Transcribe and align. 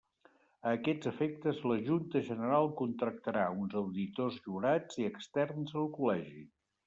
A 0.67 0.71
aquests 0.77 1.09
efectes, 1.09 1.59
la 1.71 1.75
Junta 1.89 2.21
General 2.29 2.71
contractarà 2.79 3.43
uns 3.65 3.77
auditors 3.83 4.41
jurats 4.49 5.01
i 5.03 5.09
externs 5.11 5.77
al 5.83 5.89
Col·legi. 5.99 6.43